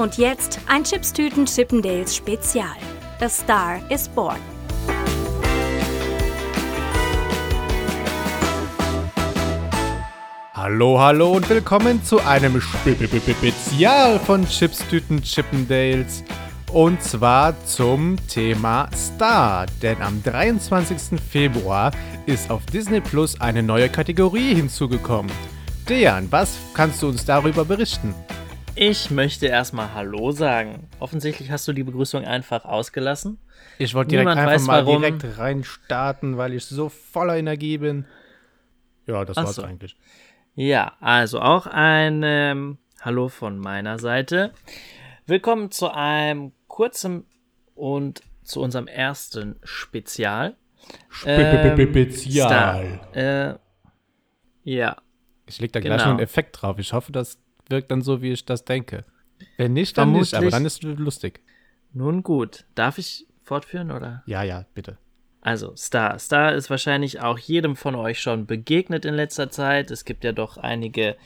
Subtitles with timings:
[0.00, 2.74] Und jetzt ein Chipstüten Chippendales Spezial.
[3.20, 4.38] A Star is Born.
[10.54, 16.24] Hallo, hallo und willkommen zu einem Spezial von Chipstüten Chippendales.
[16.72, 19.66] Und zwar zum Thema Star.
[19.82, 21.20] Denn am 23.
[21.20, 21.90] Februar
[22.24, 25.30] ist auf Disney Plus eine neue Kategorie hinzugekommen.
[25.90, 28.14] Dejan, was kannst du uns darüber berichten?
[28.76, 30.88] Ich möchte erstmal Hallo sagen.
[31.00, 33.38] Offensichtlich hast du die Begrüßung einfach ausgelassen.
[33.78, 35.02] Ich wollte direkt Niemand einfach weiß, mal warum.
[35.02, 38.06] direkt reinstarten, weil ich so voller Energie bin.
[39.06, 39.62] Ja, das Ach war's so.
[39.62, 39.96] eigentlich.
[40.54, 44.52] Ja, also auch ein ähm, Hallo von meiner Seite.
[45.26, 47.26] Willkommen zu einem kurzen
[47.74, 50.56] und zu unserem ersten Spezial.
[51.08, 53.00] Spezial.
[53.14, 53.54] Ähm, äh,
[54.64, 54.96] ja.
[55.46, 56.04] Ich leg da gleich genau.
[56.04, 56.78] noch einen Effekt drauf.
[56.78, 57.38] Ich hoffe, das
[57.70, 59.04] wirkt dann so, wie ich das denke.
[59.56, 60.32] Wenn nicht, dann Vermutlich.
[60.32, 61.40] nicht, aber dann ist es lustig.
[61.92, 62.66] Nun gut.
[62.74, 64.22] Darf ich fortführen, oder?
[64.26, 64.98] Ja, ja, bitte.
[65.40, 66.18] Also, Star.
[66.18, 69.90] Star ist wahrscheinlich auch jedem von euch schon begegnet in letzter Zeit.
[69.90, 71.16] Es gibt ja doch einige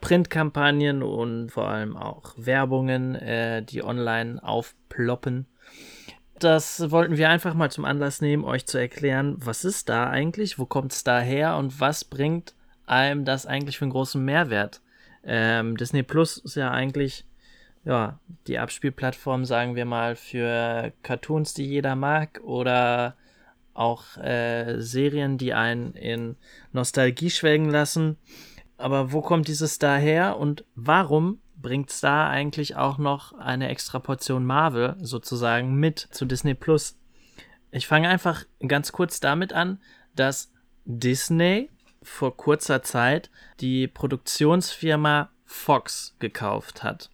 [0.00, 5.46] Printkampagnen und vor allem auch Werbungen, äh, die online aufploppen.
[6.38, 10.58] Das wollten wir einfach mal zum Anlass nehmen, euch zu erklären, was ist Star eigentlich,
[10.58, 14.80] wo kommt Star her und was bringt einem das eigentlich für einen großen Mehrwert.
[15.26, 17.26] Ähm, Disney Plus ist ja eigentlich
[17.84, 23.16] ja, die Abspielplattform, sagen wir mal, für Cartoons, die jeder mag oder
[23.74, 26.36] auch äh, Serien, die einen in
[26.72, 28.16] Nostalgie schwelgen lassen.
[28.76, 33.98] Aber wo kommt dieses Star her und warum bringt Star eigentlich auch noch eine extra
[34.00, 36.98] Portion Marvel sozusagen mit zu Disney Plus?
[37.70, 39.80] Ich fange einfach ganz kurz damit an,
[40.14, 40.50] dass
[40.84, 41.70] Disney
[42.06, 47.10] vor kurzer Zeit die Produktionsfirma Fox gekauft hat.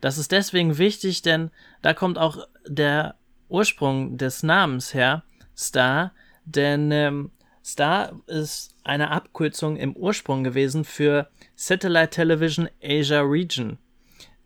[0.00, 1.50] Das ist deswegen wichtig, denn
[1.82, 3.16] da kommt auch der
[3.48, 5.24] Ursprung des Namens her,
[5.56, 6.12] Star,
[6.44, 7.30] denn ähm,
[7.64, 13.78] Star ist eine Abkürzung im Ursprung gewesen für Satellite Television Asia Region.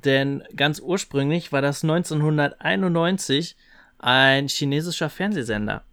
[0.04, 3.56] Denn ganz ursprünglich war das 1991
[3.98, 5.84] ein chinesischer Fernsehsender.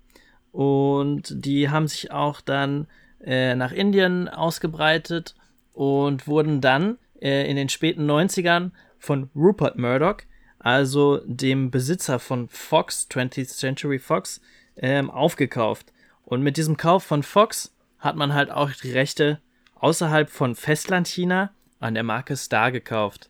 [0.52, 2.88] Und die haben sich auch dann
[3.24, 5.36] äh, nach Indien ausgebreitet
[5.74, 10.18] und wurden dann äh, in den späten 90ern von Rupert Murdoch,
[10.60, 14.42] also dem Besitzer von Fox, 20th Century Fox,
[14.76, 15.92] ähm, aufgekauft.
[16.24, 19.40] Und mit diesem Kauf von Fox hat man halt auch die Rechte
[19.76, 23.30] außerhalb von Festlandchina an der Marke Star gekauft.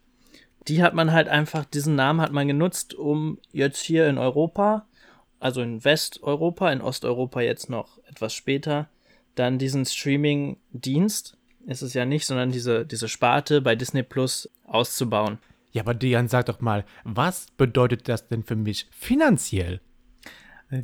[0.68, 4.86] Die hat man halt einfach, diesen Namen hat man genutzt, um jetzt hier in Europa,
[5.40, 8.90] also in Westeuropa, in Osteuropa jetzt noch etwas später,
[9.36, 15.40] dann diesen Streaming-Dienst, ist es ja nicht, sondern diese, diese Sparte bei Disney Plus auszubauen.
[15.72, 19.82] Ja, aber Dian, sag doch mal, was bedeutet das denn für mich finanziell?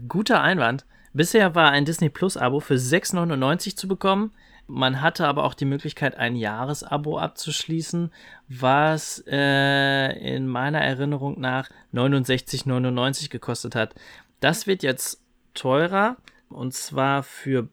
[0.07, 0.85] Guter Einwand.
[1.13, 4.31] Bisher war ein Disney Plus Abo für 6,99 zu bekommen.
[4.67, 8.12] Man hatte aber auch die Möglichkeit, ein Jahresabo abzuschließen,
[8.50, 13.94] was äh, in meiner Erinnerung nach 69,99 gekostet hat.
[14.39, 15.22] Das wird jetzt
[15.53, 16.17] teurer
[16.50, 17.69] und zwar für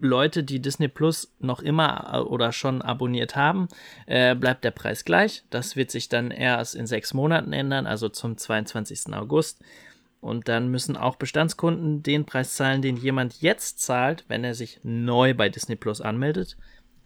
[0.00, 3.68] Leute, die Disney Plus noch immer äh, oder schon abonniert haben,
[4.06, 5.44] äh, bleibt der Preis gleich.
[5.50, 9.14] Das wird sich dann erst in sechs Monaten ändern, also zum 22.
[9.14, 9.64] August.
[10.20, 14.80] Und dann müssen auch Bestandskunden den Preis zahlen, den jemand jetzt zahlt, wenn er sich
[14.82, 16.56] neu bei Disney Plus anmeldet.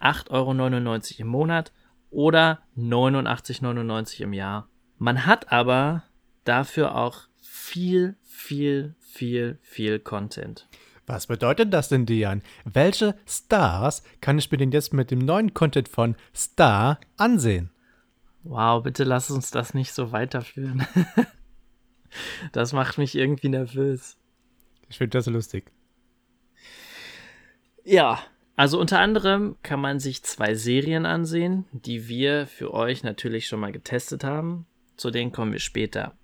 [0.01, 1.73] 8,99 Euro im Monat
[2.11, 4.69] oder 89,99 im Jahr.
[4.99, 6.05] Man hat aber
[6.45, 10.67] dafür auch viel, viel, viel, viel Content.
[11.07, 12.43] Was bedeutet das denn, Dian?
[12.65, 17.71] Welche Stars kann ich mir denn jetzt mit dem neuen Content von Star ansehen?
[18.43, 20.87] Wow, bitte lass uns das nicht so weiterführen.
[22.53, 24.17] Das macht mich irgendwie nervös.
[24.89, 25.71] Ich finde das lustig.
[27.85, 28.21] Ja,
[28.57, 33.61] also unter anderem kann man sich zwei Serien ansehen, die wir für euch natürlich schon
[33.61, 34.67] mal getestet haben.
[34.97, 36.17] Zu denen kommen wir später.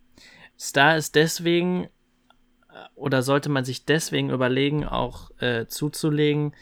[0.58, 1.88] Star ist deswegen
[2.94, 6.54] oder sollte man sich deswegen überlegen, auch äh, zuzulegen,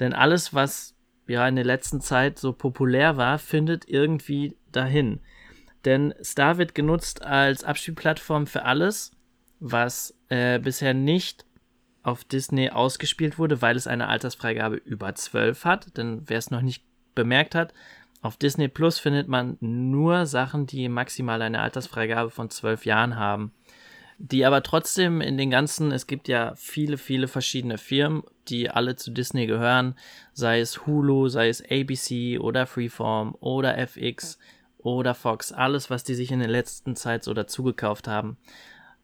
[0.00, 0.96] denn alles, was
[1.26, 5.20] ja in der letzten Zeit so populär war, findet irgendwie dahin.
[5.84, 9.12] Denn Star wird genutzt als Abspielplattform für alles,
[9.60, 11.44] was äh, bisher nicht
[12.02, 15.96] auf Disney ausgespielt wurde, weil es eine Altersfreigabe über 12 hat.
[15.96, 16.84] Denn wer es noch nicht
[17.14, 17.72] bemerkt hat,
[18.22, 23.52] auf Disney Plus findet man nur Sachen, die maximal eine Altersfreigabe von 12 Jahren haben.
[24.24, 28.94] Die aber trotzdem in den ganzen, es gibt ja viele, viele verschiedene Firmen, die alle
[28.94, 29.96] zu Disney gehören,
[30.32, 34.38] sei es Hulu, sei es ABC oder Freeform oder FX
[34.78, 38.36] oder Fox, alles, was die sich in der letzten Zeit so dazugekauft haben.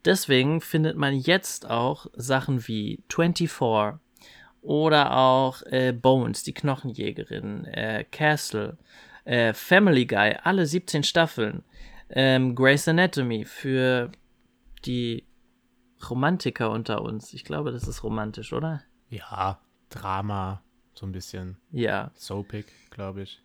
[0.04, 3.98] Deswegen findet man jetzt auch Sachen wie 24
[4.62, 8.78] oder auch äh, Bones, die Knochenjägerin, äh, Castle,
[9.24, 11.64] äh, Family Guy, alle 17 Staffeln,
[12.08, 14.12] ähm, Grey's Anatomy für
[14.80, 15.24] die
[16.08, 17.32] Romantiker unter uns.
[17.34, 18.82] Ich glaube, das ist romantisch, oder?
[19.08, 19.60] Ja,
[19.90, 20.62] Drama,
[20.94, 21.56] so ein bisschen.
[21.70, 22.10] Ja.
[22.14, 23.42] Soapig, glaube ich.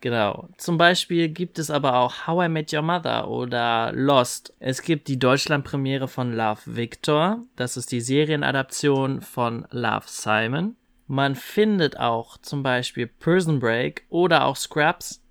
[0.00, 0.48] Genau.
[0.58, 4.54] Zum Beispiel gibt es aber auch How I Met Your Mother oder Lost.
[4.58, 7.42] Es gibt die Deutschlandpremiere von Love Victor.
[7.56, 10.76] Das ist die Serienadaption von Love Simon.
[11.06, 15.22] Man findet auch zum Beispiel Prison Break oder auch Scraps,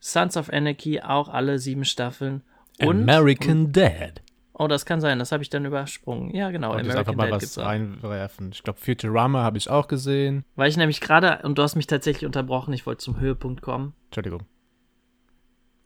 [0.00, 2.42] Sons of Anarchy, auch alle sieben Staffeln.
[2.80, 4.22] Und, American Dad.
[4.56, 6.32] Oh, das kann sein, das habe ich dann übersprungen.
[6.32, 6.78] Ja, genau.
[6.78, 8.52] Ich einfach mal Dad was reinwerfen.
[8.52, 10.44] Ich glaube, Futurama habe ich auch gesehen.
[10.54, 13.94] Weil ich nämlich gerade, und du hast mich tatsächlich unterbrochen, ich wollte zum Höhepunkt kommen.
[14.06, 14.44] Entschuldigung.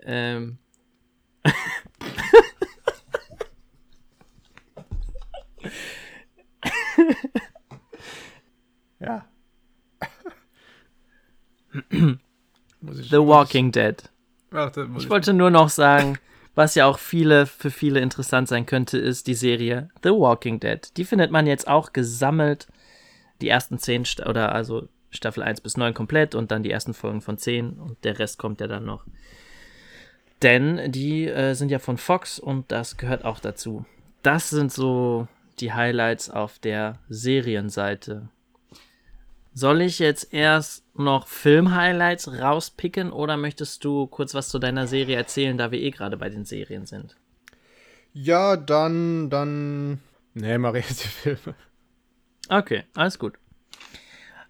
[0.03, 0.59] Ähm.
[9.01, 9.25] ja.
[12.83, 14.11] The Walking Dead.
[14.53, 16.19] Ach, ich wollte nur noch sagen,
[16.59, 20.81] was ja auch viele, für viele interessant sein könnte, ist die Serie The Walking Dead.
[20.97, 22.67] Die findet man jetzt auch gesammelt.
[23.41, 27.21] Die ersten zehn, oder also Staffel 1 bis 9 komplett und dann die ersten Folgen
[27.21, 29.05] von 10 und der Rest kommt ja dann noch.
[30.43, 33.87] Denn die äh, sind ja von Fox und das gehört auch dazu.
[34.25, 35.29] Das sind so
[35.61, 38.31] die Highlights auf der Serienseite.
[39.55, 45.17] Soll ich jetzt erst noch Film-Highlights rauspicken oder möchtest du kurz was zu deiner Serie
[45.17, 47.17] erzählen, da wir eh gerade bei den Serien sind?
[48.13, 50.01] Ja, dann, dann.
[50.35, 51.55] Nee, mach ich jetzt die Filme.
[52.49, 53.35] Okay, alles gut.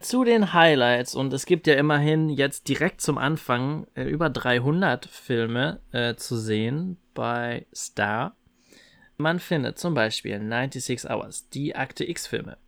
[0.01, 5.07] Zu den Highlights, und es gibt ja immerhin jetzt direkt zum Anfang äh, über 300
[5.07, 8.37] Filme äh, zu sehen bei Star.
[9.17, 12.59] Man findet zum Beispiel 96 Hours, die Akte X-Filme.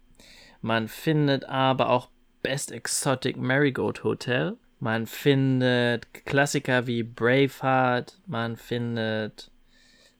[0.60, 2.10] Man findet aber auch
[2.42, 4.56] Best Exotic Marigold Hotel.
[4.78, 8.18] Man findet Klassiker wie Braveheart.
[8.26, 9.50] Man findet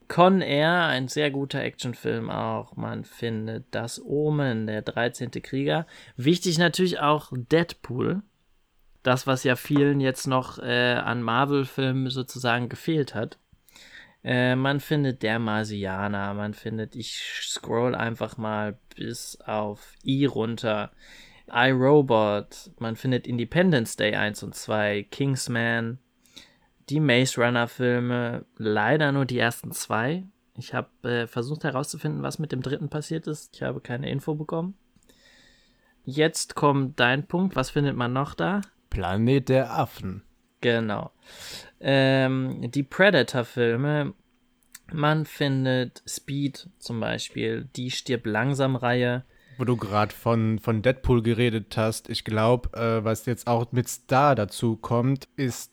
[0.08, 2.76] Con Air, ein sehr guter Actionfilm auch.
[2.76, 5.31] Man findet Das Omen, der 13.
[5.43, 5.87] Krieger.
[6.17, 8.22] Wichtig natürlich auch Deadpool.
[9.02, 13.38] Das, was ja vielen jetzt noch äh, an Marvel-Filmen sozusagen gefehlt hat.
[14.22, 20.90] Äh, man findet Der Marsianer, man findet, ich scroll einfach mal bis auf I runter
[21.52, 25.99] iRobot, man findet Independence Day 1 und 2, Kingsman,
[26.88, 30.25] die Maze Runner Filme, leider nur die ersten zwei.
[30.56, 33.55] Ich habe äh, versucht herauszufinden, was mit dem dritten passiert ist.
[33.55, 34.75] Ich habe keine Info bekommen.
[36.05, 37.56] Jetzt kommt dein Punkt.
[37.56, 38.61] Was findet man noch da?
[38.91, 40.23] Planet der Affen.
[40.61, 41.12] Genau.
[41.81, 44.14] Ähm, die Predator-Filme.
[44.93, 49.25] Man findet Speed zum Beispiel, die stirbt langsam Reihe
[49.60, 53.88] wo du gerade von, von Deadpool geredet hast, ich glaube, äh, was jetzt auch mit
[53.88, 55.70] Star dazu kommt, ist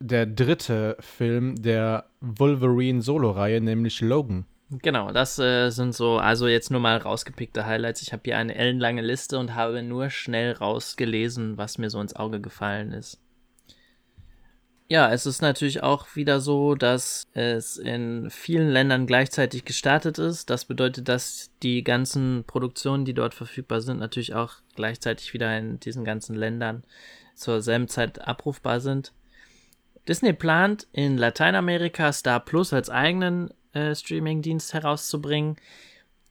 [0.00, 4.46] der dritte Film der Wolverine-Solo-Reihe, nämlich Logan.
[4.70, 8.02] Genau, das äh, sind so, also jetzt nur mal rausgepickte Highlights.
[8.02, 12.16] Ich habe hier eine ellenlange Liste und habe nur schnell rausgelesen, was mir so ins
[12.16, 13.20] Auge gefallen ist.
[14.88, 20.48] Ja, es ist natürlich auch wieder so, dass es in vielen Ländern gleichzeitig gestartet ist.
[20.48, 25.80] Das bedeutet, dass die ganzen Produktionen, die dort verfügbar sind, natürlich auch gleichzeitig wieder in
[25.80, 26.84] diesen ganzen Ländern
[27.34, 29.12] zur selben Zeit abrufbar sind.
[30.06, 35.56] Disney plant in Lateinamerika Star Plus als eigenen äh, Streaming-Dienst herauszubringen.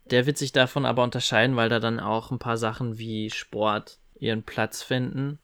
[0.06, 4.00] Der wird sich davon aber unterscheiden, weil da dann auch ein paar Sachen wie Sport
[4.18, 5.40] ihren Platz finden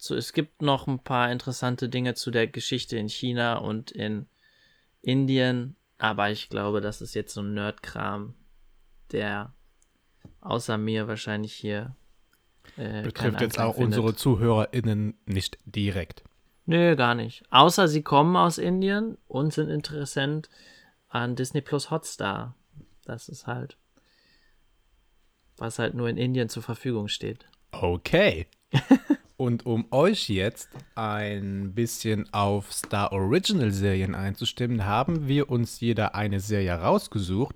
[0.00, 4.26] so, es gibt noch ein paar interessante Dinge zu der Geschichte in China und in
[5.02, 8.34] Indien, aber ich glaube, das ist jetzt so ein Nerdkram,
[9.10, 9.52] der
[10.40, 11.96] außer mir wahrscheinlich hier
[12.76, 13.98] äh, betrifft jetzt auch findet.
[13.98, 16.22] unsere ZuhörerInnen nicht direkt.
[16.64, 17.42] Nö, gar nicht.
[17.50, 20.48] Außer sie kommen aus Indien und sind interessant
[21.08, 22.54] an Disney Plus Hotstar.
[23.04, 23.76] Das ist halt,
[25.56, 27.46] was halt nur in Indien zur Verfügung steht.
[27.72, 28.46] Okay.
[29.38, 36.16] Und um euch jetzt ein bisschen auf Star Original Serien einzustimmen, haben wir uns jeder
[36.16, 37.54] eine Serie rausgesucht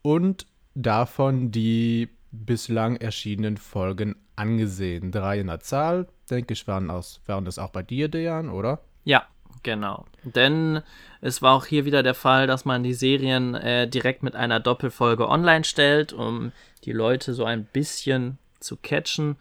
[0.00, 0.46] und
[0.76, 5.10] davon die bislang erschienenen Folgen angesehen.
[5.10, 8.78] Drei in der Zahl, denke ich, waren, aus, waren das auch bei dir, Dejan, oder?
[9.02, 9.26] Ja,
[9.64, 10.06] genau.
[10.22, 10.82] Denn
[11.20, 14.60] es war auch hier wieder der Fall, dass man die Serien äh, direkt mit einer
[14.60, 16.52] Doppelfolge online stellt, um
[16.84, 19.34] die Leute so ein bisschen zu catchen.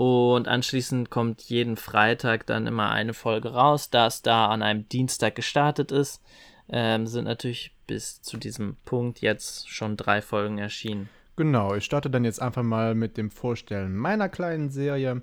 [0.00, 3.90] Und anschließend kommt jeden Freitag dann immer eine Folge raus.
[3.90, 6.22] Da es da an einem Dienstag gestartet ist,
[6.70, 11.10] ähm, sind natürlich bis zu diesem Punkt jetzt schon drei Folgen erschienen.
[11.36, 15.20] Genau, ich starte dann jetzt einfach mal mit dem Vorstellen meiner kleinen Serie.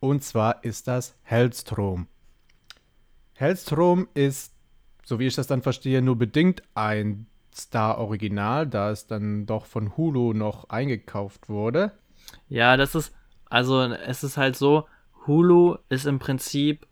[0.00, 2.06] Und zwar ist das Hellstrom.
[3.32, 4.52] Hellstrom ist,
[5.02, 9.96] so wie ich das dann verstehe, nur bedingt ein Star-Original, da es dann doch von
[9.96, 11.92] Hulu noch eingekauft wurde.
[12.50, 13.14] Ja, das ist,
[13.54, 14.88] also es ist halt so,
[15.28, 16.88] Hulu ist im Prinzip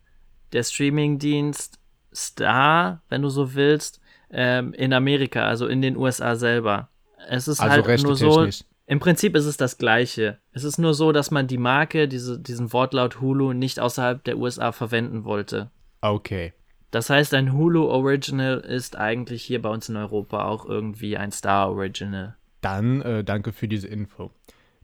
[0.52, 1.81] der Streamingdienst
[2.14, 4.00] Star, wenn du so willst,
[4.31, 6.88] ähm, in Amerika, also in den USA selber.
[7.28, 8.49] Es ist also halt nur so.
[8.87, 10.38] Im Prinzip ist es das Gleiche.
[10.52, 14.38] Es ist nur so, dass man die Marke, diese, diesen Wortlaut Hulu, nicht außerhalb der
[14.38, 15.71] USA verwenden wollte.
[16.00, 16.52] Okay.
[16.92, 21.33] Das heißt, ein Hulu Original ist eigentlich hier bei uns in Europa auch irgendwie ein
[21.33, 22.37] Star Original.
[22.61, 24.31] Dann äh, danke für diese Info.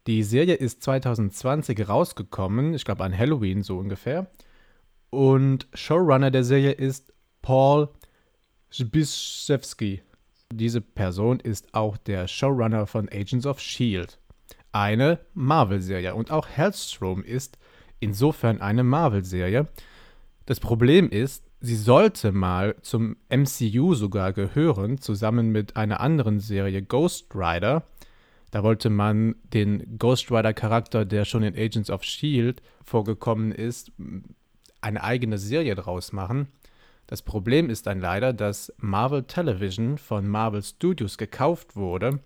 [0.09, 4.31] Die Serie ist 2020 rausgekommen, ich glaube an Halloween so ungefähr.
[5.11, 7.13] Und Showrunner der Serie ist
[7.43, 7.91] Paul
[8.71, 10.01] Zbyszewski.
[10.51, 14.19] Diese Person ist auch der Showrunner von Agents of Shield,
[14.73, 16.15] eine Marvel-Serie.
[16.15, 17.59] Und auch Hellstrom ist
[18.01, 19.69] insofern eine Marvel-Serie.
[20.47, 26.81] Das Problem ist, sie sollte mal zum MCU sogar gehören, zusammen mit einer anderen Serie
[26.81, 27.85] Ghost Rider.
[28.51, 33.93] Da wollte man den Ghost Rider-Charakter, der schon in Agents of Shield vorgekommen ist,
[34.81, 36.49] eine eigene Serie draus machen.
[37.07, 42.21] Das Problem ist dann leider, dass Marvel Television von Marvel Studios gekauft wurde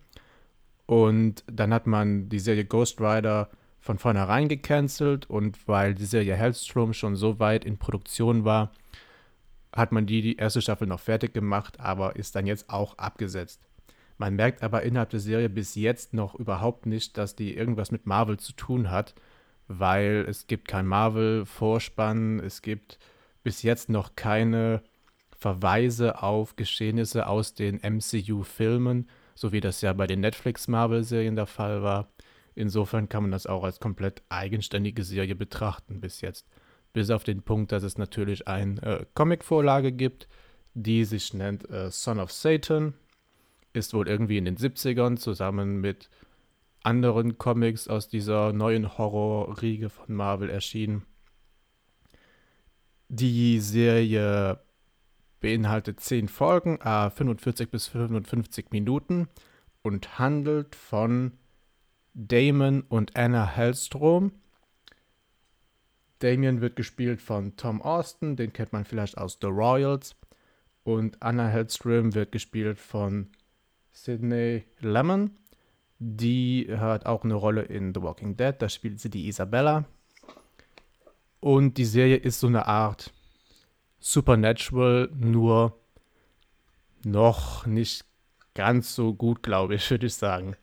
[0.86, 3.48] und dann hat man die Serie Ghost Rider
[3.80, 8.72] von vornherein gecancelt und weil die Serie Hellstrom schon so weit in Produktion war,
[9.72, 13.60] hat man die, die erste Staffel noch fertig gemacht, aber ist dann jetzt auch abgesetzt.
[14.22, 18.06] Man merkt aber innerhalb der Serie bis jetzt noch überhaupt nicht, dass die irgendwas mit
[18.06, 19.16] Marvel zu tun hat,
[19.66, 23.00] weil es gibt kein Marvel-Vorspann, es gibt
[23.42, 24.80] bis jetzt noch keine
[25.36, 31.82] Verweise auf Geschehnisse aus den MCU-Filmen, so wie das ja bei den Netflix-Marvel-Serien der Fall
[31.82, 32.08] war.
[32.54, 36.46] Insofern kann man das auch als komplett eigenständige Serie betrachten bis jetzt.
[36.92, 40.28] Bis auf den Punkt, dass es natürlich eine äh, Comic-Vorlage gibt,
[40.74, 42.94] die sich nennt äh, Son of Satan.
[43.72, 46.10] Ist wohl irgendwie in den 70ern zusammen mit
[46.82, 51.06] anderen Comics aus dieser neuen Horror-Riege von Marvel erschienen.
[53.08, 54.60] Die Serie
[55.40, 59.28] beinhaltet 10 Folgen, äh, 45 bis 55 Minuten
[59.82, 61.32] und handelt von
[62.14, 64.32] Damon und Anna Hellstrom.
[66.20, 70.14] Damien wird gespielt von Tom Austin, den kennt man vielleicht aus The Royals.
[70.84, 73.28] Und Anna Hellstrom wird gespielt von
[73.92, 75.36] Sidney Lemon.
[75.98, 79.84] Die hat auch eine Rolle in The Walking Dead, da spielt sie die Isabella.
[81.38, 83.12] Und die Serie ist so eine Art
[84.00, 85.78] Supernatural, nur
[87.04, 88.04] noch nicht
[88.54, 90.56] ganz so gut, glaube ich, würde ich sagen.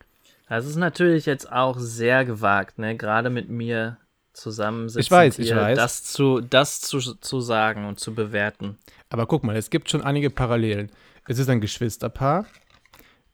[0.49, 2.97] Das ist natürlich jetzt auch sehr gewagt, ne?
[2.97, 3.97] Gerade mit mir
[4.33, 5.01] zusammensitzen.
[5.01, 5.77] Ich weiß, ich weiß.
[5.77, 8.77] Das, zu, das zu, zu sagen und zu bewerten.
[9.09, 10.91] Aber guck mal, es gibt schon einige Parallelen.
[11.27, 12.45] Es ist ein Geschwisterpaar,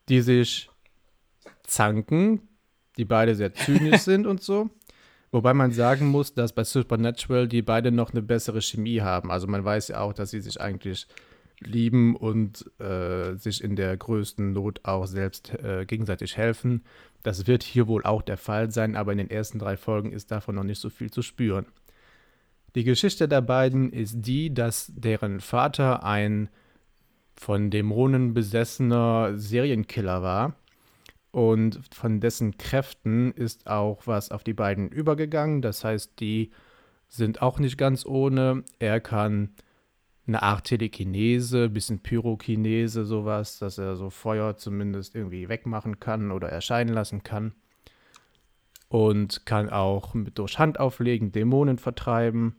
[0.10, 0.70] die sich
[1.64, 2.42] zanken,
[2.98, 4.70] die beide sehr zynisch sind und so.
[5.32, 9.32] Wobei man sagen muss, dass bei Supernatural die beide noch eine bessere Chemie haben.
[9.32, 11.08] Also man weiß ja auch, dass sie sich eigentlich
[11.60, 16.84] lieben und äh, sich in der größten Not auch selbst äh, gegenseitig helfen.
[17.24, 20.32] Das wird hier wohl auch der Fall sein, aber in den ersten drei Folgen ist
[20.32, 21.66] davon noch nicht so viel zu spüren.
[22.76, 26.50] Die Geschichte der beiden ist die, dass deren Vater ein
[27.36, 30.56] von Dämonen besessener Serienkiller war
[31.36, 35.62] und von dessen Kräften ist auch was auf die beiden übergegangen.
[35.62, 36.52] Das heißt, die
[37.10, 38.64] sind auch nicht ganz ohne.
[38.80, 39.50] Er kann
[40.28, 46.48] eine Art Telekinese, bisschen Pyrokinese, sowas, dass er so Feuer zumindest irgendwie wegmachen kann oder
[46.48, 47.54] erscheinen lassen kann.
[48.88, 52.56] Und kann auch mit durch Handauflegen Dämonen vertreiben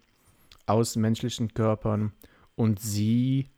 [0.66, 2.12] aus menschlichen Körpern.
[2.56, 3.49] Und sie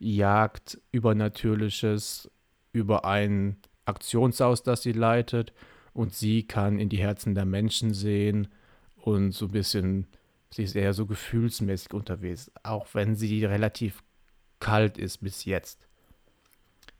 [0.00, 2.28] jagt Übernatürliches
[2.72, 5.52] über einen Aktionshaus, das sie leitet.
[5.92, 8.48] Und sie kann in die Herzen der Menschen sehen
[8.96, 10.06] und so ein bisschen,
[10.50, 14.02] sie ist eher so gefühlsmäßig unterwegs, auch wenn sie relativ
[14.60, 15.86] kalt ist bis jetzt.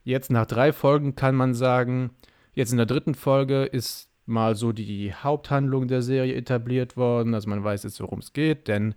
[0.03, 2.11] Jetzt nach drei Folgen kann man sagen,
[2.53, 7.35] jetzt in der dritten Folge ist mal so die Haupthandlung der Serie etabliert worden.
[7.35, 8.95] Also man weiß jetzt, worum es geht, denn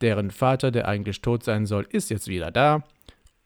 [0.00, 2.82] deren Vater, der eigentlich tot sein soll, ist jetzt wieder da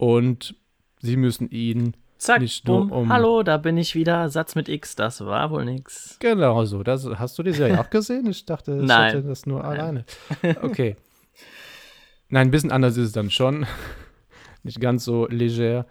[0.02, 0.56] und
[1.00, 4.28] sie müssen ihn Zack, Nicht nur bumm, um- hallo, da bin ich wieder.
[4.28, 6.16] Satz mit X, das war wohl nix.
[6.20, 6.82] Genau so.
[6.82, 8.26] Das, hast du die Serie auch gesehen?
[8.26, 9.08] Ich dachte, ich Nein.
[9.16, 10.04] hatte das nur alleine.
[10.62, 10.96] Okay.
[12.28, 13.64] Nein, ein bisschen anders ist es dann schon.
[14.64, 15.86] Nicht ganz so leger.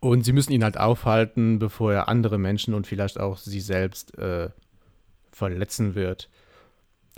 [0.00, 4.16] Und sie müssen ihn halt aufhalten, bevor er andere Menschen und vielleicht auch sie selbst
[4.18, 4.50] äh,
[5.32, 6.28] verletzen wird.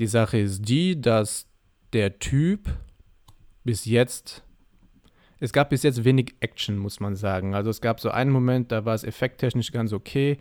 [0.01, 1.47] Die Sache ist die, dass
[1.93, 2.69] der Typ
[3.65, 4.45] bis jetzt,
[5.41, 7.55] es gab bis jetzt wenig Action, muss man sagen.
[7.55, 10.39] Also es gab so einen Moment, da war es effekttechnisch ganz okay.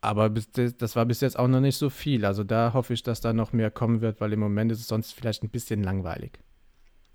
[0.00, 2.24] Aber das war bis jetzt auch noch nicht so viel.
[2.24, 4.86] Also da hoffe ich, dass da noch mehr kommen wird, weil im Moment ist es
[4.86, 6.38] sonst vielleicht ein bisschen langweilig.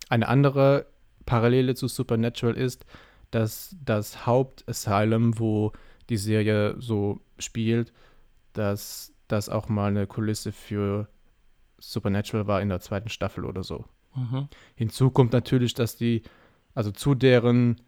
[0.10, 0.86] Eine andere
[1.26, 2.86] Parallele zu Supernatural ist,
[3.32, 5.72] dass das Hauptasylum, wo
[6.10, 7.94] die Serie so spielt,
[8.52, 11.08] dass das auch mal eine Kulisse für
[11.80, 13.86] Supernatural war in der zweiten Staffel oder so.
[14.16, 14.48] Mhm.
[14.76, 16.24] Hinzu kommt natürlich, dass die,
[16.74, 17.82] also zu deren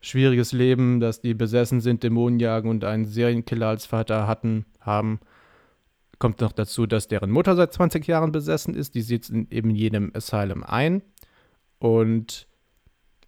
[0.00, 5.20] schwieriges Leben, dass die besessen sind, Dämonen jagen und einen Serienkiller als Vater hatten, haben,
[6.18, 8.94] kommt noch dazu, dass deren Mutter seit 20 Jahren besessen ist.
[8.94, 11.02] Die sitzt in eben jedem Asylum ein
[11.78, 12.46] und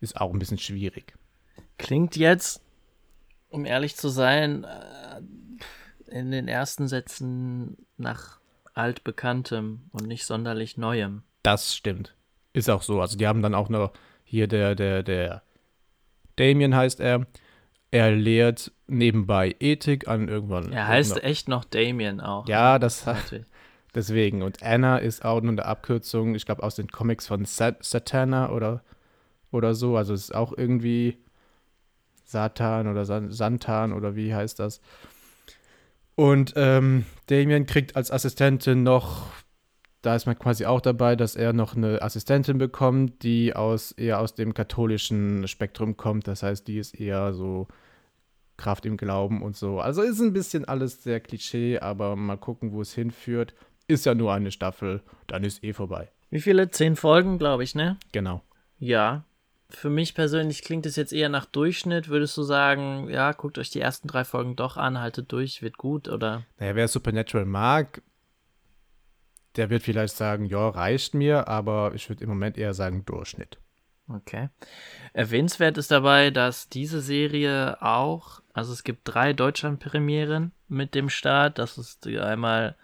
[0.00, 1.14] ist auch ein bisschen schwierig.
[1.76, 2.62] Klingt jetzt,
[3.48, 5.20] um ehrlich zu sein, äh,
[6.10, 8.40] in den ersten Sätzen nach
[8.74, 11.22] altbekanntem und nicht sonderlich neuem.
[11.42, 12.14] Das stimmt.
[12.58, 13.00] Ist auch so.
[13.00, 13.92] Also die haben dann auch noch
[14.24, 15.42] hier der, der, der
[16.36, 17.26] Damien heißt er.
[17.90, 20.72] Er lehrt nebenbei Ethik an irgendwann.
[20.72, 22.46] Er heißt irgendeiner- echt noch Damien auch.
[22.48, 23.46] Ja, das Natürlich.
[23.94, 24.42] deswegen.
[24.42, 28.50] Und Anna ist auch nur eine Abkürzung, ich glaube, aus den Comics von Sat Satana
[28.50, 28.82] oder,
[29.50, 29.96] oder so.
[29.96, 31.16] Also es ist auch irgendwie
[32.24, 34.82] Satan oder San Santan oder wie heißt das.
[36.14, 39.26] Und ähm, Damien kriegt als Assistentin noch,
[40.08, 44.20] da ist man quasi auch dabei, dass er noch eine Assistentin bekommt, die aus eher
[44.20, 46.26] aus dem katholischen Spektrum kommt.
[46.26, 47.68] Das heißt, die ist eher so
[48.56, 49.80] Kraft im Glauben und so.
[49.80, 53.52] Also ist ein bisschen alles sehr Klischee, aber mal gucken, wo es hinführt.
[53.86, 56.08] Ist ja nur eine Staffel, dann ist eh vorbei.
[56.30, 56.70] Wie viele?
[56.70, 57.98] Zehn Folgen, glaube ich, ne?
[58.12, 58.40] Genau.
[58.78, 59.24] Ja.
[59.68, 62.08] Für mich persönlich klingt es jetzt eher nach Durchschnitt.
[62.08, 65.76] Würdest du sagen, ja, guckt euch die ersten drei Folgen doch an, haltet durch, wird
[65.76, 66.46] gut, oder?
[66.58, 68.00] Naja, wer Supernatural mag,
[69.58, 73.58] der wird vielleicht sagen, ja, reicht mir, aber ich würde im Moment eher sagen Durchschnitt.
[74.08, 74.48] Okay.
[75.12, 81.58] Erwähnenswert ist dabei, dass diese Serie auch, also es gibt drei Deutschland-Premieren mit dem Start.
[81.58, 82.76] Das ist einmal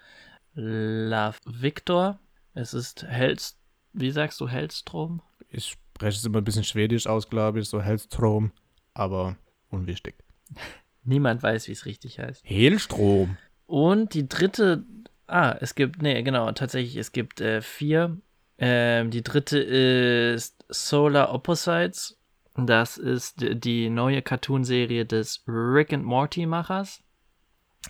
[0.54, 2.18] Love Victor,
[2.52, 3.56] es ist Hels,
[3.92, 5.22] wie sagst du, Hellstrom?
[5.48, 8.52] Ich spreche es immer ein bisschen schwedisch aus, glaube ich, so Hellstrom,
[8.92, 9.37] aber
[9.70, 10.16] unwichtig.
[11.04, 12.42] Niemand weiß, wie es richtig heißt.
[12.44, 13.37] Hellstrom.
[13.66, 14.84] Und die dritte,
[15.26, 18.16] ah, es gibt, nee, genau, tatsächlich, es gibt äh, vier.
[18.58, 22.18] Ähm, die dritte ist Solar Opposites.
[22.56, 27.02] Das ist die neue Cartoonserie des Rick and Morty Machers.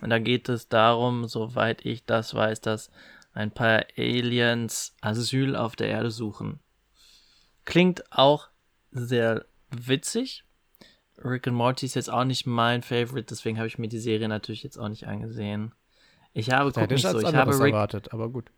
[0.01, 2.91] Und da geht es darum, soweit ich das weiß, dass
[3.35, 6.61] ein paar Aliens Asyl auf der Erde suchen.
[7.65, 8.49] Klingt auch
[8.91, 10.45] sehr witzig.
[11.23, 14.29] Rick and Morty ist jetzt auch nicht mein Favorite, deswegen habe ich mir die Serie
[14.29, 15.73] natürlich jetzt auch nicht angesehen.
[16.35, 18.51] Ich habe, guck ich so, ich habe, Rick, erwartet, aber gut.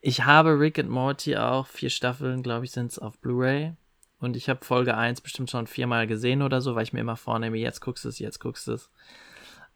[0.00, 3.72] ich habe Rick and Morty auch, vier Staffeln, glaube ich, sind es auf Blu-ray.
[4.18, 7.16] Und ich habe Folge 1 bestimmt schon viermal gesehen oder so, weil ich mir immer
[7.16, 8.90] vornehme, jetzt guckst du es, jetzt guckst du es.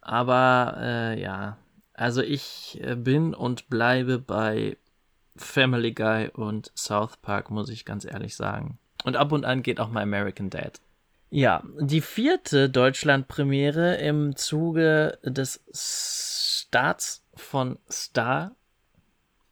[0.03, 1.57] Aber äh, ja,
[1.95, 4.77] also ich äh, bin und bleibe bei
[5.35, 8.79] Family Guy und South Park, muss ich ganz ehrlich sagen.
[9.05, 10.81] Und ab und an geht auch mal American Dad.
[11.31, 18.55] Ja, die vierte Deutschland-Premiere im Zuge des Starts von Star,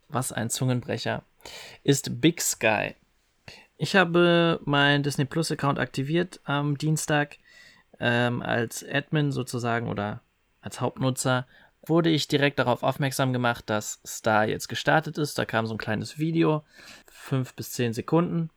[0.08, 1.22] was ein Zungenbrecher,
[1.82, 2.94] ist Big Sky.
[3.76, 7.38] Ich habe meinen Disney Plus Account aktiviert am Dienstag.
[8.00, 10.20] Ähm, als Admin sozusagen oder
[10.60, 11.46] als Hauptnutzer
[11.86, 15.38] wurde ich direkt darauf aufmerksam gemacht, dass Star jetzt gestartet ist.
[15.38, 16.64] Da kam so ein kleines Video,
[17.06, 18.50] fünf bis zehn Sekunden.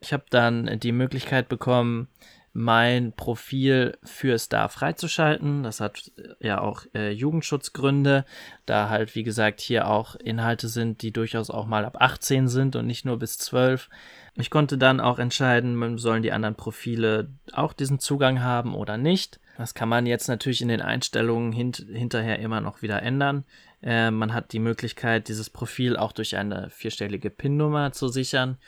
[0.00, 2.08] Ich habe dann die Möglichkeit bekommen,
[2.54, 5.64] mein Profil für Star freizuschalten.
[5.64, 8.24] Das hat äh, ja auch äh, Jugendschutzgründe,
[8.64, 12.76] da halt, wie gesagt, hier auch Inhalte sind, die durchaus auch mal ab 18 sind
[12.76, 13.90] und nicht nur bis 12.
[14.36, 19.40] Ich konnte dann auch entscheiden, sollen die anderen Profile auch diesen Zugang haben oder nicht.
[19.58, 23.44] Das kann man jetzt natürlich in den Einstellungen hint hinterher immer noch wieder ändern.
[23.82, 28.58] Äh, man hat die Möglichkeit, dieses Profil auch durch eine vierstellige PIN-Nummer zu sichern.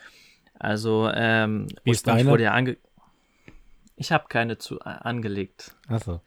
[0.59, 2.31] Also, ähm, Wie ist deine?
[2.31, 2.77] wurde ja ange
[3.97, 5.75] ich habe keine zu, äh, angelegt.
[5.89, 6.21] Achso.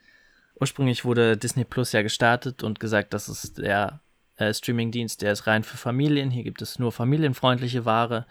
[0.59, 4.01] Ursprünglich wurde Disney Plus ja gestartet und gesagt, das ist der
[4.35, 6.31] äh, Streamingdienst, der ist rein für Familien.
[6.31, 8.25] Hier gibt es nur familienfreundliche Ware.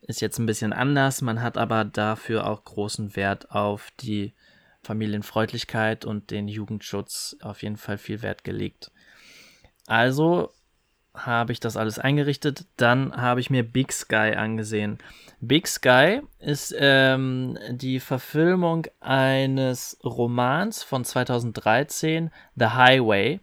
[0.00, 1.22] Ist jetzt ein bisschen anders.
[1.22, 4.34] Man hat aber dafür auch großen Wert auf die
[4.82, 8.90] Familienfreundlichkeit und den Jugendschutz auf jeden Fall viel Wert gelegt.
[9.86, 10.52] Also
[11.14, 12.66] habe ich das alles eingerichtet.
[12.76, 14.98] Dann habe ich mir Big Sky angesehen.
[15.40, 23.40] Big Sky ist ähm, die Verfilmung eines Romans von 2013, The Highway.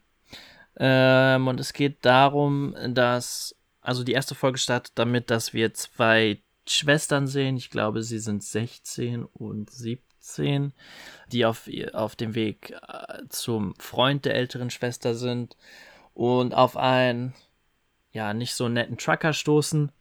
[0.78, 6.42] Ähm, und es geht darum, dass, also die erste Folge startet damit, dass wir zwei
[6.68, 7.58] Schwestern sehen.
[7.58, 10.74] Ich glaube, sie sind 16 und 17,
[11.32, 15.56] die auf, auf dem Weg äh, zum Freund der älteren Schwester sind
[16.14, 17.34] und auf ein
[18.12, 19.91] ja, nicht so netten Trucker stoßen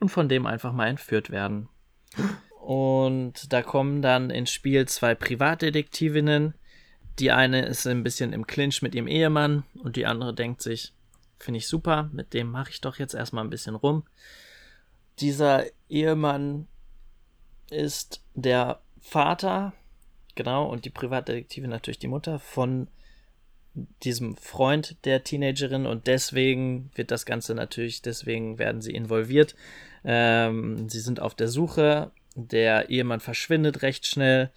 [0.00, 1.68] und von dem einfach mal entführt werden.
[2.60, 6.54] Und da kommen dann ins Spiel zwei Privatdetektivinnen.
[7.18, 10.92] Die eine ist ein bisschen im Clinch mit ihrem Ehemann und die andere denkt sich,
[11.38, 14.04] finde ich super, mit dem mache ich doch jetzt erstmal ein bisschen rum.
[15.20, 16.66] Dieser Ehemann
[17.70, 19.72] ist der Vater,
[20.34, 22.88] genau, und die Privatdetektive natürlich die Mutter von
[24.02, 29.54] diesem Freund der Teenagerin und deswegen wird das Ganze natürlich, deswegen werden sie involviert.
[30.04, 34.50] Ähm, sie sind auf der Suche, der Ehemann verschwindet recht schnell.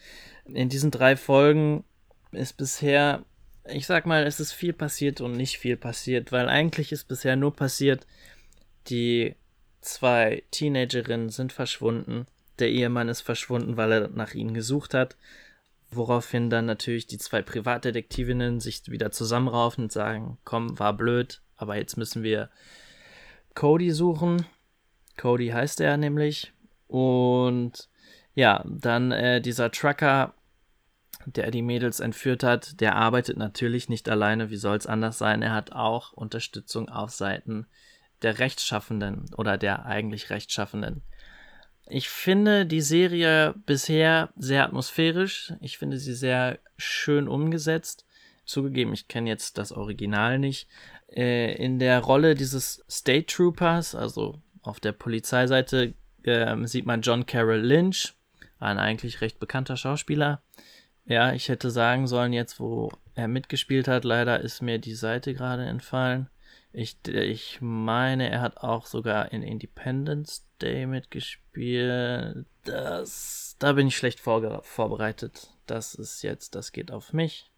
[0.46, 1.84] In diesen drei Folgen
[2.32, 3.24] ist bisher,
[3.66, 7.36] ich sag mal, es ist viel passiert und nicht viel passiert, weil eigentlich ist bisher
[7.36, 8.06] nur passiert,
[8.88, 9.36] die
[9.82, 12.26] zwei Teenagerinnen sind verschwunden,
[12.60, 15.16] der Ehemann ist verschwunden, weil er nach ihnen gesucht hat.
[15.92, 21.78] Woraufhin dann natürlich die zwei Privatdetektivinnen sich wieder zusammenraufen und sagen, komm, war blöd, aber
[21.78, 22.50] jetzt müssen wir
[23.56, 24.46] Cody suchen.
[25.18, 26.54] Cody heißt er nämlich.
[26.88, 27.90] Und
[28.36, 30.34] ja, dann äh, dieser Trucker,
[31.26, 35.42] der die Mädels entführt hat, der arbeitet natürlich nicht alleine, wie soll es anders sein?
[35.42, 37.68] Er hat auch Unterstützung auf Seiten
[38.22, 41.04] der Rechtschaffenden oder der eigentlich Rechtschaffenden.
[41.90, 45.54] Ich finde die Serie bisher sehr atmosphärisch.
[45.60, 48.06] Ich finde sie sehr schön umgesetzt.
[48.46, 50.68] Zugegeben, ich kenne jetzt das Original nicht.
[51.12, 57.26] Äh, in der Rolle dieses State Troopers, also auf der Polizeiseite, äh, sieht man John
[57.26, 58.14] Carroll Lynch,
[58.60, 60.44] ein eigentlich recht bekannter Schauspieler.
[61.06, 65.34] Ja, ich hätte sagen sollen, jetzt wo er mitgespielt hat, leider ist mir die Seite
[65.34, 66.30] gerade entfallen.
[66.72, 72.46] Ich, ich meine, er hat auch sogar in Independence Day mitgespielt.
[72.64, 75.50] Das, da bin ich schlecht vorbereitet.
[75.66, 77.52] Das ist jetzt, das geht auf mich.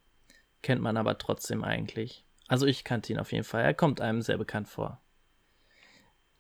[0.62, 2.24] Kennt man aber trotzdem eigentlich.
[2.48, 3.64] Also ich kannte ihn auf jeden Fall.
[3.64, 5.02] Er kommt einem sehr bekannt vor.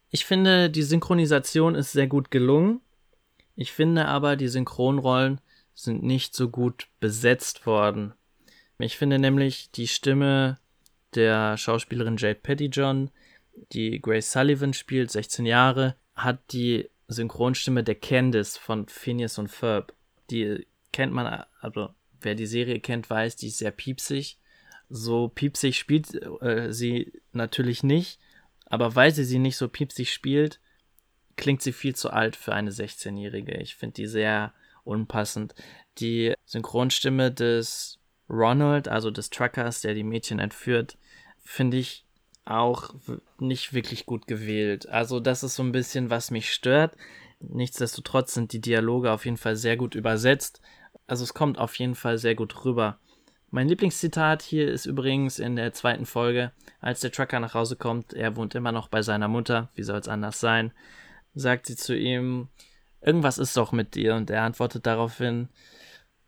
[0.10, 2.81] Ich finde, die Synchronisation ist sehr gut gelungen.
[3.55, 5.39] Ich finde aber, die Synchronrollen
[5.73, 8.13] sind nicht so gut besetzt worden.
[8.77, 10.60] Ich finde nämlich, die Stimme
[11.15, 13.12] der Schauspielerin Jade Pettyjohn,
[13.74, 19.93] die Grace Sullivan spielt, 16 Jahre, hat die Synchronstimme der Candice von Phineas und Ferb.
[20.30, 21.89] Die kennt man, also
[22.21, 24.39] wer die Serie kennt, weiß, die ist sehr piepsig.
[24.89, 28.19] So piepsig spielt äh, sie natürlich nicht,
[28.65, 30.60] aber weil sie sie nicht so piepsig spielt,
[31.38, 33.54] klingt sie viel zu alt für eine 16-Jährige.
[33.58, 35.56] Ich finde die sehr unpassend.
[35.97, 38.00] Die Synchronstimme des
[38.32, 40.98] Ronald, also des Truckers, der die Mädchen entführt,
[41.44, 42.06] finde ich
[42.46, 42.96] auch
[43.39, 44.88] nicht wirklich gut gewählt.
[44.89, 46.96] Also das ist so ein bisschen, was mich stört.
[47.39, 50.62] Nichtsdestotrotz sind die Dialoge auf jeden Fall sehr gut übersetzt.
[51.08, 53.00] Also es kommt auf jeden Fall sehr gut rüber.
[53.50, 58.13] Mein Lieblingszitat hier ist übrigens in der zweiten Folge, als der Trucker nach Hause kommt,
[58.13, 60.72] er wohnt immer noch bei seiner Mutter, wie soll es anders sein,
[61.36, 62.48] sagt sie zu ihm,
[63.02, 65.50] irgendwas ist doch mit dir und er antwortet daraufhin,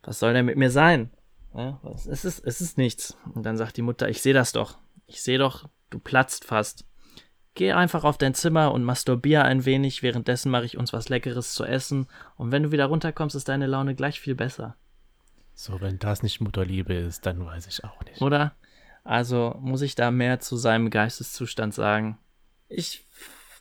[0.02, 1.10] was soll denn mit mir sein?
[1.54, 3.16] Ja, es, ist, es ist nichts.
[3.34, 4.78] Und dann sagt die Mutter, ich sehe das doch.
[5.06, 6.84] Ich sehe doch, du platzt fast.
[7.54, 11.54] Geh einfach auf dein Zimmer und masturbier ein wenig, währenddessen mache ich uns was Leckeres
[11.54, 14.76] zu essen, und wenn du wieder runterkommst, ist deine Laune gleich viel besser.
[15.54, 18.20] So, wenn das nicht Mutterliebe ist, dann weiß ich auch nicht.
[18.20, 18.56] Oder?
[19.04, 22.18] Also muss ich da mehr zu seinem Geisteszustand sagen.
[22.68, 23.06] Ich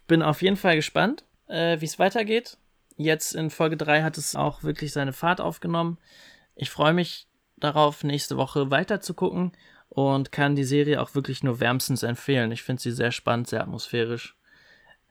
[0.07, 2.57] bin auf jeden Fall gespannt, äh, wie es weitergeht.
[2.97, 5.99] Jetzt in Folge 3 hat es auch wirklich seine Fahrt aufgenommen.
[6.55, 7.27] Ich freue mich
[7.63, 9.51] darauf, nächste Woche weiter zu gucken
[9.89, 12.51] und kann die Serie auch wirklich nur wärmstens empfehlen.
[12.51, 14.35] Ich finde sie sehr spannend, sehr atmosphärisch.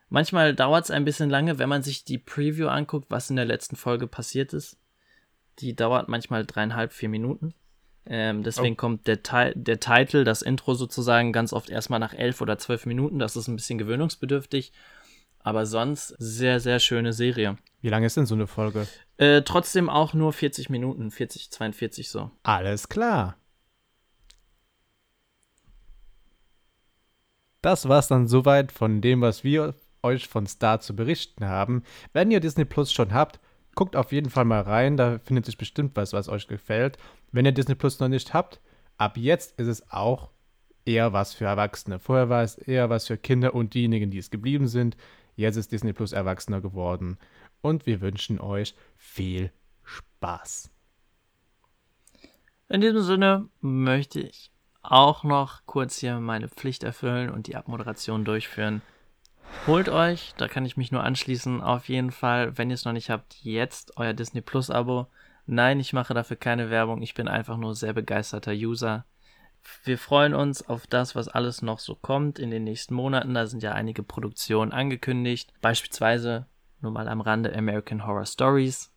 [0.08, 3.44] Manchmal dauert es ein bisschen lange, wenn man sich die Preview anguckt, was in der
[3.46, 4.76] letzten Folge passiert ist.
[5.60, 7.54] Die dauert manchmal dreieinhalb, vier Minuten.
[8.04, 8.76] Ähm, deswegen oh.
[8.76, 9.16] kommt der,
[9.54, 13.18] der Titel, das Intro sozusagen, ganz oft erstmal nach elf oder zwölf Minuten.
[13.18, 14.72] Das ist ein bisschen gewöhnungsbedürftig.
[15.38, 17.56] Aber sonst sehr, sehr schöne Serie.
[17.80, 18.86] Wie lange ist denn so eine Folge?
[19.22, 22.32] Äh, trotzdem auch nur 40 Minuten, 40, 42 so.
[22.42, 23.36] Alles klar.
[27.60, 31.84] Das war's dann soweit von dem, was wir euch von Star zu berichten haben.
[32.12, 33.38] Wenn ihr Disney Plus schon habt,
[33.76, 34.96] guckt auf jeden Fall mal rein.
[34.96, 36.98] Da findet sich bestimmt was, was euch gefällt.
[37.30, 38.60] Wenn ihr Disney Plus noch nicht habt,
[38.98, 40.32] ab jetzt ist es auch
[40.84, 42.00] eher was für Erwachsene.
[42.00, 44.96] Vorher war es eher was für Kinder und diejenigen, die es geblieben sind.
[45.36, 47.18] Jetzt ist Disney Plus Erwachsener geworden.
[47.62, 49.50] Und wir wünschen euch viel
[49.82, 50.70] Spaß.
[52.68, 54.50] In diesem Sinne möchte ich
[54.82, 58.82] auch noch kurz hier meine Pflicht erfüllen und die Abmoderation durchführen.
[59.66, 62.92] Holt euch, da kann ich mich nur anschließen, auf jeden Fall, wenn ihr es noch
[62.92, 65.06] nicht habt, jetzt euer Disney Plus Abo.
[65.46, 69.04] Nein, ich mache dafür keine Werbung, ich bin einfach nur sehr begeisterter User.
[69.84, 73.34] Wir freuen uns auf das, was alles noch so kommt in den nächsten Monaten.
[73.34, 75.52] Da sind ja einige Produktionen angekündigt.
[75.60, 76.46] Beispielsweise,
[76.82, 78.92] nur mal am Rande, American Horror Stories.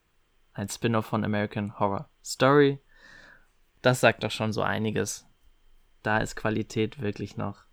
[0.54, 2.80] Ein Spin-off von American Horror Story.
[3.82, 5.26] Das sagt doch schon so einiges.
[6.02, 7.64] Da ist Qualität wirklich noch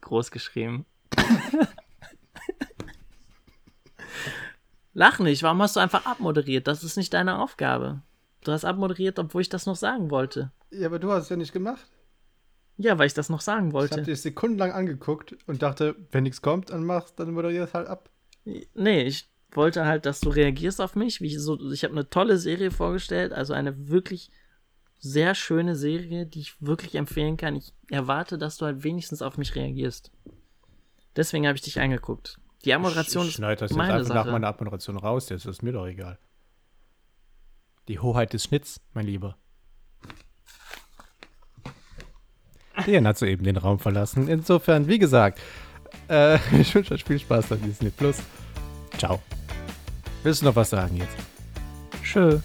[0.00, 0.86] groß geschrieben.
[4.94, 6.66] Lach nicht, warum hast du einfach abmoderiert?
[6.66, 8.02] Das ist nicht deine Aufgabe.
[8.44, 10.50] Du hast abmoderiert, obwohl ich das noch sagen wollte.
[10.70, 11.86] Ja, aber du hast es ja nicht gemacht.
[12.76, 13.94] Ja, weil ich das noch sagen wollte.
[13.94, 17.86] Ich habe dich sekundenlang angeguckt und dachte, wenn nichts kommt, dann machst, dann moderierst halt
[17.86, 18.10] ab.
[18.44, 21.20] Nee, ich wollte halt, dass du reagierst auf mich.
[21.20, 24.30] Ich so, ich habe eine tolle Serie vorgestellt, also eine wirklich
[24.98, 27.56] sehr schöne Serie, die ich wirklich empfehlen kann.
[27.56, 30.10] Ich erwarte, dass du halt wenigstens auf mich reagierst.
[31.16, 32.38] Deswegen habe ich dich angeguckt.
[32.64, 34.26] Die Abmoderation ich schneide das ist jetzt meine einfach Sache.
[34.26, 36.18] nach meiner Abmoderation raus, jetzt ist mir doch egal.
[37.88, 39.36] Die Hoheit des Schnitts, mein Lieber.
[42.86, 44.28] Diane hat soeben den Raum verlassen.
[44.28, 45.40] Insofern, wie gesagt,
[46.08, 48.22] äh, ich wünsche euch viel Spaß bei Disney Plus.
[48.96, 49.20] Ciao.
[50.22, 51.16] Willst du noch was sagen jetzt?
[52.02, 52.42] Schön.